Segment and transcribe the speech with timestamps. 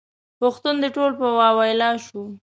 [0.39, 2.23] پښتون دې ټول په واویلا شو.